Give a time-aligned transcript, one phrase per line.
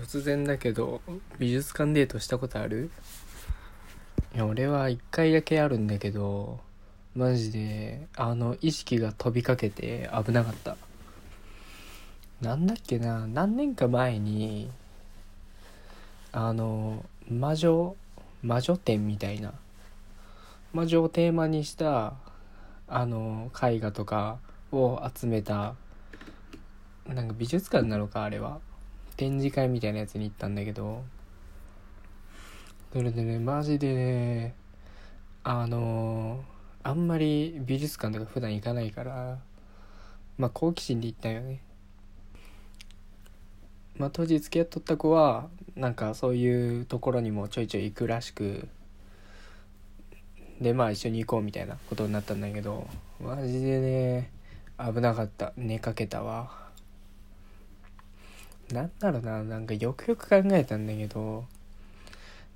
[0.00, 1.00] 突然だけど
[1.38, 2.90] 美術館デートしたことある？
[4.34, 6.60] いや俺は一回だけあるんだけど
[7.14, 10.76] マジであの意識が飛びかけて危なかった。
[12.40, 14.70] なんだっけな何年か前に
[16.32, 17.96] あの魔女
[18.42, 19.52] 魔女展みたいな
[20.72, 22.14] 魔女をテーマにした
[22.88, 24.38] あの絵画とか
[24.72, 25.74] を集めた
[27.06, 28.60] なんか美術館なのかあれは。
[29.20, 31.04] 展示会みたいなやつに行ったんだけど。
[32.90, 34.54] それでねマジでね
[35.44, 36.42] あの
[36.82, 39.38] あんまり美術館とか普段行かないから
[40.38, 41.60] まあ好奇心で行ったよね。
[43.96, 48.68] まあ当時付き合っとった子はなんかそういうところにもちょいちょい行くらしく
[50.62, 52.88] でまあ一緒に行こうみたいなことになったんだけど
[53.20, 54.32] マジでね
[54.78, 55.52] 危なかった。
[55.58, 56.59] 寝かけたわ。
[58.72, 61.44] なんだろうななんかよくよく考えたんだけど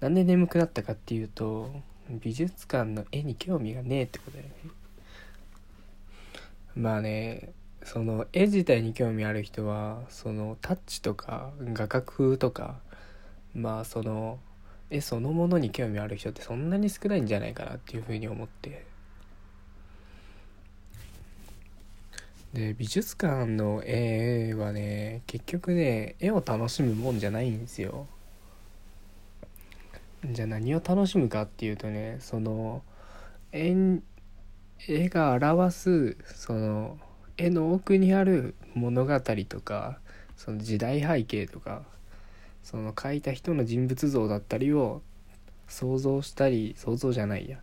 [0.01, 1.71] なんで眠くなったかっていうと
[2.09, 4.55] 美術館の絵に興味がねえってことだよね。
[6.77, 7.53] まあね
[7.85, 12.81] その絵自体に興味ある人はそのタッチとか画角とか
[13.55, 14.39] まあその
[14.91, 18.94] 絵そのものに興味ある人ってそんなに少ないんじゃないかなっていうふうに思って。
[22.55, 28.07] で美術館の絵はね結局ね絵を楽しむもんじゃないんですよ。
[30.25, 32.83] じゃあ何を楽しむかっていうとねその
[33.51, 33.75] 絵
[34.87, 36.97] 絵が表すその
[37.37, 39.99] 絵の奥にある物語とか
[40.37, 41.83] その時代背景とか
[42.63, 45.03] その描いた人の人物像だったりを
[45.67, 47.59] 想像したり想像じゃないや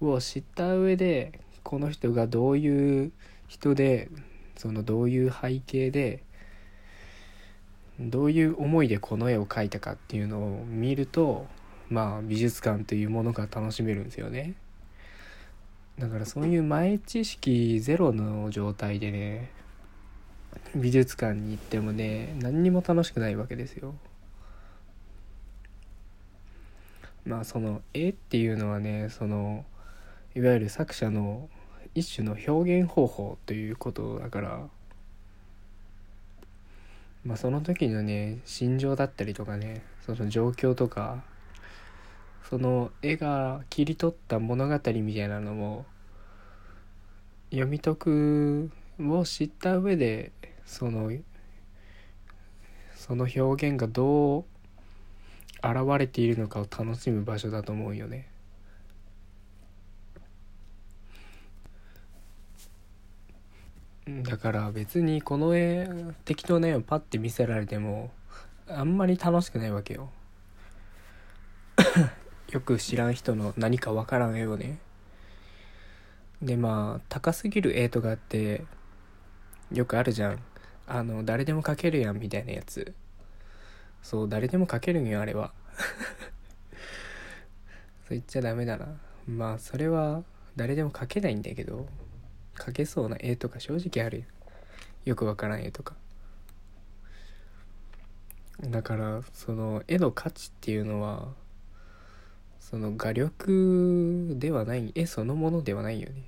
[0.00, 3.12] を知った上でこの人がどういう
[3.48, 4.08] 人で
[4.56, 6.22] そのどういう背景で
[7.98, 11.46] どういう思いでこの絵を描いたかっていうのを見ると
[11.88, 14.54] まあ美術館というものが楽しめるんですよね。
[15.98, 19.50] だからそういう前知識ゼロの状態でね
[20.74, 23.94] 美術館に行ってもね何にも楽しくないわけですよ。
[27.24, 29.64] まあその絵っていうのはねその
[30.34, 31.48] いわゆる作者の
[31.96, 34.60] 一種の表現方法ということだから
[37.24, 41.24] まあその時のね心情だったりとかねその状況とか
[42.50, 45.86] その絵が切り取った物語みたいなのも
[47.48, 48.70] 読み解く
[49.00, 50.32] を知った上で
[50.66, 51.10] その
[52.94, 54.44] その表現がどう
[55.62, 58.28] 現れているのかを楽しむ場所だと思うよね。
[64.08, 65.88] だから別にこの絵
[66.24, 68.12] 適当な絵をパッて見せられても
[68.68, 70.10] あんまり楽しくないわけよ。
[72.52, 74.78] よく知らん人の何かわからん絵をね。
[76.40, 78.64] でまあ高すぎる絵とかって
[79.72, 80.38] よくあるじゃん。
[80.86, 82.94] あの誰でも描けるやんみたいなやつ。
[84.02, 85.52] そう誰でも描けるんよあれは。
[88.06, 88.86] そう言っちゃダメだな。
[89.26, 90.22] まあそれは
[90.54, 91.88] 誰でも描けないんだけど。
[92.58, 94.24] 描けそうな絵とか正直あるよ。
[95.04, 95.94] よくわからん絵とか。
[98.60, 101.28] だからその絵の価値っていうのは
[102.58, 106.22] その画力ではない絵そのものではないよね。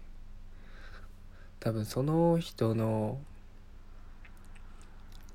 [1.61, 3.19] 多分その人の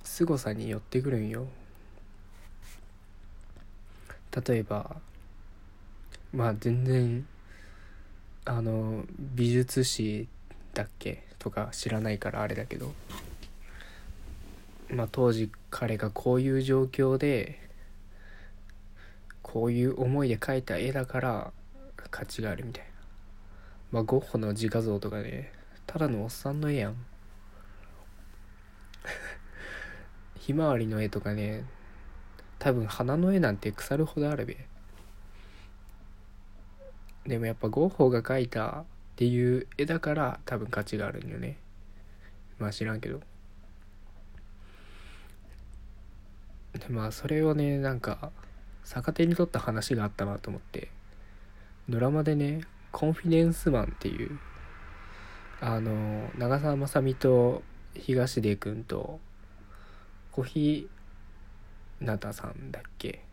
[0.04, 1.48] 凄さに寄ってくるんよ。
[4.48, 4.96] 例えば
[6.32, 7.28] まあ全然
[8.46, 10.28] あの美術史
[10.74, 12.94] だっけとか知らないからあれだけど。
[14.94, 17.60] まあ当時彼がこういう状況で
[19.42, 21.52] こういう思いで描いた絵だから
[22.12, 22.90] 価値があるみたいな。
[23.92, 25.52] まあゴッホの自画像とかね
[25.88, 26.96] ただのおっさんの絵やん。
[30.40, 31.66] ひまわりの絵とかね
[32.60, 34.68] 多分花の絵なんて腐るほどあるべ。
[37.26, 41.58] でもやっぱゴッホが描いたっていう絵だから多分価値があるんよね。
[42.58, 43.22] まあ知らんけど。
[46.74, 48.32] でまあそれをねなんか
[48.84, 50.90] 逆手に取った話があったなと思って。
[51.88, 52.62] ドラマでね
[52.92, 54.40] 「コンフィデンスマン」っていう
[55.62, 57.62] あの長澤まさみと
[57.94, 59.20] 東出君と
[60.32, 60.90] 小日
[62.02, 63.24] 向さんだっけ？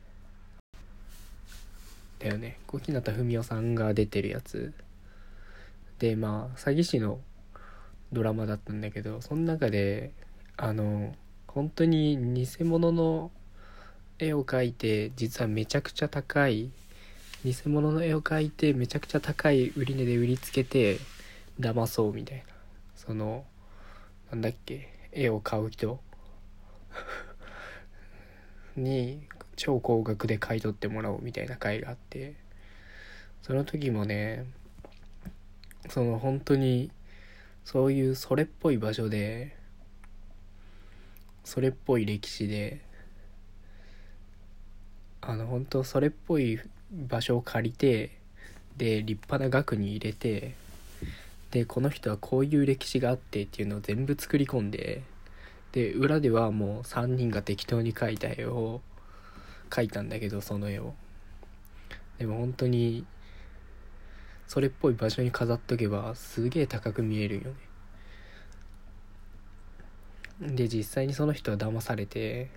[2.19, 2.59] だよね。
[2.67, 4.75] 小日向文世さんが出てるやつ。
[6.01, 7.21] でまあ詐欺師の
[8.11, 10.13] ドラマだったんだけどその中で
[10.57, 11.15] あの
[11.47, 13.31] 本当に偽物の
[14.19, 16.71] 絵を描いて実はめちゃくちゃ高い
[17.45, 20.99] 偽物の絵を描いてめちゃくちゃ高い売値で売りつけて
[21.61, 22.45] 騙そうみたいな
[22.97, 23.45] その
[24.31, 26.01] なんだっけ絵を買う人。
[28.77, 29.23] に
[29.57, 32.35] 超高額で買い取ってもらおうみたいな回があって
[33.43, 34.47] その時もね
[35.89, 36.91] その本当に
[37.65, 39.57] そういうそれっぽい場所で
[41.45, 42.81] それっぽい歴史で
[45.21, 46.61] あの本当それっぽい
[46.93, 48.19] 場所を借りて
[48.77, 50.55] で立派な額に入れて
[51.51, 55.03] でこの人はこういう歴史があってっていうのを全部作り込んで
[55.73, 58.81] で裏ではもう3人が適当に描いた絵を
[59.69, 60.95] 描いたんだけどその絵を。
[62.19, 63.05] でも本当に
[64.51, 67.53] それっぽい場所に飾っとけばすげえ高く見えるよ
[70.41, 70.57] ね。
[70.57, 72.51] で実際にその人は騙されて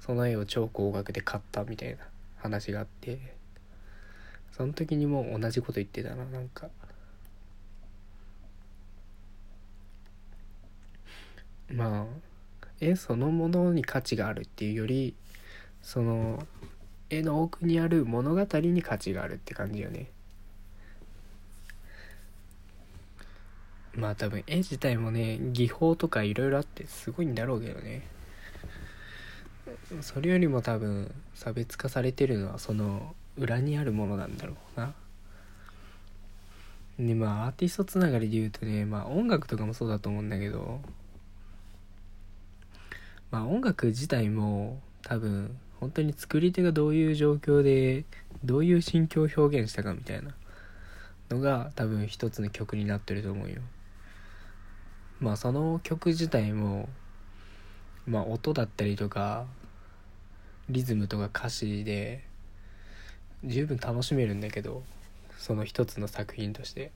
[0.00, 1.98] その絵を超高額で買ったみたいな
[2.36, 3.34] 話があって
[4.50, 6.70] その時にも同じこと言ってたななんか。
[11.68, 15.14] まあ絵そのものに価値があるっていうより
[15.82, 16.46] その
[17.10, 20.13] 絵の奥にある物語に価値があるって感じよね。
[23.96, 28.02] まあ多分絵自体もね技法とかいろいろあってすごいんだろうけどね。
[30.00, 34.94] それよりも多分差別化されてるのはその裏にあるものなんだろうな。
[36.98, 40.80] でまあアーティストつながりで言うとねまあ音楽とかもそうだと思うんだけど
[43.30, 48.04] まあ音楽自体も多分本当に作り手がどういう状況で
[48.44, 50.30] どういう心境を表現したかみたいな
[51.30, 53.60] のが多分一つの曲になってると思うよ。
[55.24, 56.86] まあその曲自体も
[58.06, 59.46] まあ音だったりとか
[60.68, 62.22] リズムとか歌詞で
[63.42, 64.82] 十分楽しめるんだけど
[65.38, 66.92] その一つの作品として。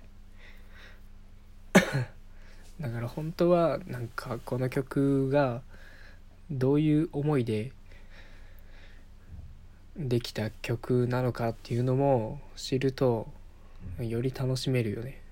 [2.79, 5.63] だから本当はなんかこの曲が
[6.51, 7.73] どういう思いで
[9.97, 13.27] できた曲なのかっていうのも知ると
[13.99, 15.23] より楽しめるよね。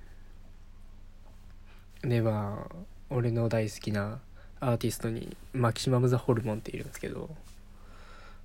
[2.02, 2.76] でまあ
[3.10, 4.20] 俺の大好きな
[4.60, 7.30] アーティストにマキシマム・ザ・ホルモンっているんですけど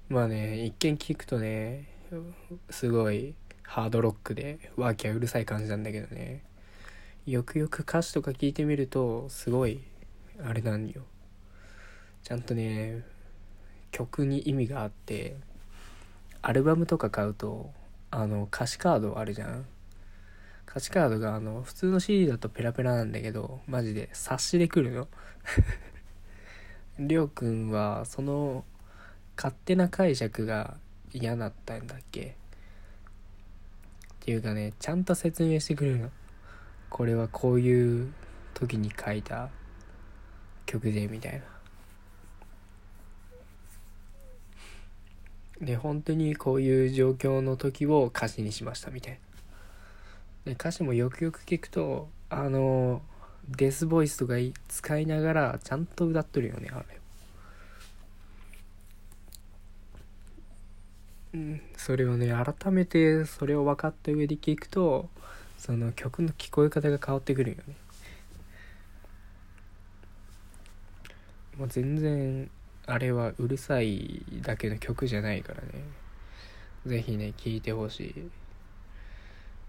[0.10, 1.88] まあね一見聞くとね
[2.70, 3.34] すごい
[3.64, 6.44] ハードロックでワーキャーうるさい感じなんだけどね
[7.26, 9.80] よくよく歌詞とか聞いてみるとすごい
[10.44, 11.04] あれなんよ。
[12.24, 13.04] ちゃんとね
[13.92, 15.36] 曲に意味があって
[16.42, 17.72] アルバムとか買うと
[18.10, 19.66] あの歌詞カードあるじゃん。
[20.70, 25.08] 歌詞カードがあの普通の CD だとペラペラなんだけどマジで冊子で来るの。
[27.00, 28.64] りょうくんはその
[29.36, 30.78] 勝手な解釈が
[31.12, 32.22] 嫌だったんだっけ？
[32.22, 32.34] っ
[34.20, 36.12] ていうかねちゃんと説明してくれるの。
[36.90, 38.14] これはこういう
[38.54, 39.50] 時に書いた
[40.66, 41.46] 曲でみたいな。
[45.66, 49.20] で本当にこういう状況の時を歌詞にしましたみたいな。
[50.46, 53.02] で歌詞もよくよく聞くとあの
[53.48, 54.34] デスボイスとか
[54.68, 56.86] 使いながらちゃんと歌っとるよねあれ。
[61.34, 65.10] うんそれをね改めてそれを分かった上で聞くと
[65.58, 67.76] その曲の聞こえ方が変わってくるよね。
[71.58, 72.50] もう全然
[72.88, 75.84] あれはうるさいだけの曲じゃないからね。
[76.86, 78.41] 是非ね聴いてほしい。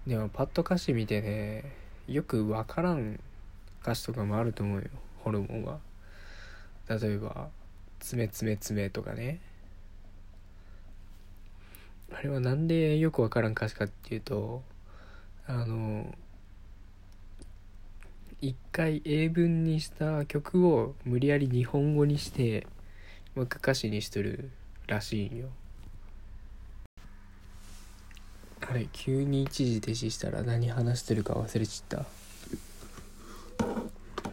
[0.07, 1.65] でもパッと歌詞見てね
[2.09, 3.21] よく分からん
[3.83, 4.89] 歌詞とかもあると思うよ
[5.23, 5.79] ホルモンは。
[6.89, 7.49] 例えば
[8.01, 9.41] 「つめつめつめ」とかね。
[12.13, 14.63] あれはなんでよく分からん歌詞かっていうと
[15.47, 16.15] あの
[18.41, 22.67] 一回英文にした曲を無理やり日本語にして
[23.35, 24.51] もう一回歌詞にしとる
[24.87, 25.49] らしいんよ。
[28.69, 32.05] あれ急に一時停止したら何話してるか忘れちった。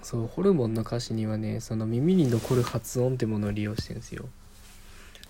[0.01, 4.29] そうホルモンの歌詞にはねその耳に残る発音ってものを利用してるんですよ。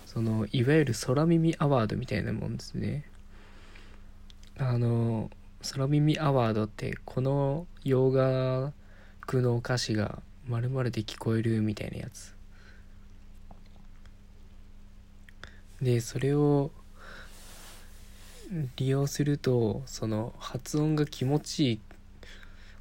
[0.06, 3.04] そのいわゆる空耳アワードみたいなもんですね。
[4.58, 5.30] あの
[5.72, 12.34] 空耳アワードってこの洋楽の歌詞がまるまるで聞こえるみたいなやつ。
[15.80, 16.70] でそれを
[18.76, 21.80] 利用するとその発音が気持ちいい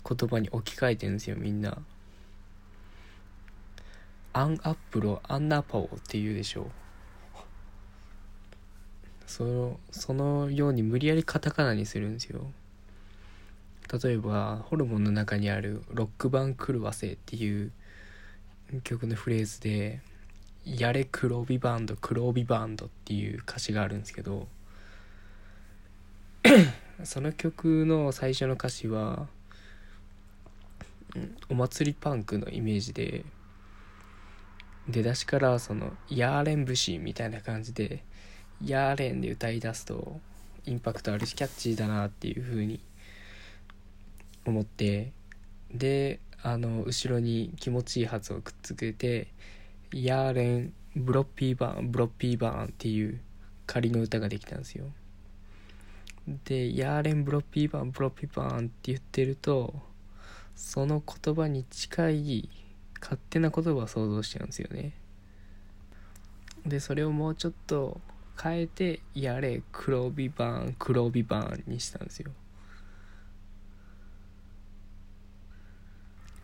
[0.08, 1.78] 言葉に置き換えてるんですよみんな。
[4.34, 6.62] アンアップルをアンナパオって言うでしょ。
[6.62, 6.66] う
[9.28, 12.52] そのそのように無理やりカタカナにするんですよ。
[14.04, 17.72] 例えばホルモンの中にある「ロック版狂わせ」っていう
[18.84, 20.02] 曲のフレーズで
[20.66, 24.48] 「やれ黒帯バンド黒帯バンド」っていう歌詞があるんですけど
[27.04, 29.28] その曲の最初の歌詞は
[31.50, 33.26] お祭りパンクのイメージで
[34.88, 38.04] 出だしからその「ヤーレン節」みたいな感じで
[38.64, 40.20] 「ヤーレン」で歌い出すと
[40.66, 42.82] インパクトあるしキャッチーだなっていう風に
[44.46, 45.14] 思って
[45.74, 49.28] であの後ろに気持ちいい発をくっつけて
[49.94, 53.22] 「ヤーレンブロッピーバーンブロッピーバーン」っていう
[53.66, 54.92] 仮の歌ができたんですよ。
[56.28, 59.74] で「ヤーレンブロッピーバーンブロッピーバーン」って言ってると
[60.56, 62.50] その言葉に近い
[63.00, 64.94] 勝手な言葉を想像しちゃうんですよね。
[66.66, 68.02] でそれをもうちょっと
[68.42, 72.32] 変えて「やれ黒帯バーン黒帯バーン」にしたんですよ。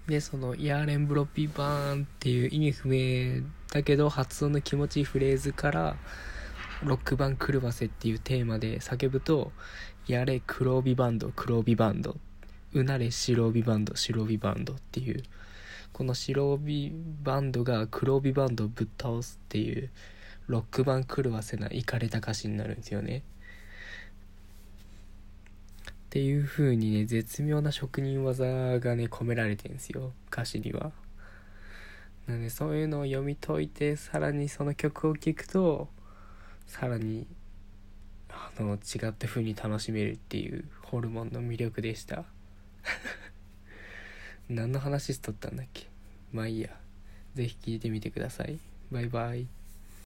[0.07, 3.41] でその「ヤーレンブロッピーバーン」っていう意味不明
[3.71, 5.97] だけど発音の気持ちいいフレーズから
[6.85, 9.51] 「ロック版狂わせ」っていうテーマで叫ぶと
[10.07, 12.17] 「やれ黒帯バンド黒帯バンド」
[12.73, 15.23] 「うなれ白帯バンド白帯バンド」っていう
[15.91, 19.89] この白帯バンドが黒帯バンドをぶっ倒すっていう
[20.47, 23.23] ロック版狂わせなイカれた歌詞になるんですよね。
[25.87, 28.45] っていう風にね絶妙な職人技
[28.79, 30.91] がね込められてるんですよ歌詞には。
[32.27, 35.89] なのでそういうのを読み解いてさらにその曲を聴くと
[36.67, 37.27] さらに
[38.29, 42.25] あの違った風に楽しめるっていうホルモンの魅力でした。
[44.49, 45.87] 何の話しとったんだっけ？
[46.31, 46.69] まあいいや。
[47.35, 48.59] 是非聞いてみてください。
[48.91, 49.47] バイバイ。